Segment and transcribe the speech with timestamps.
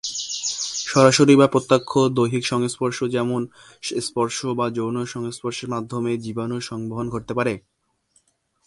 [0.87, 3.41] সরাসরি বা প্রত্যক্ষ দৈহিক সংস্পর্শ যেমন
[4.01, 7.53] স্পর্শ বা যৌন সংস্পর্শের মাধ্যমে জীবাণুর সংবহন ঘটতে পারে।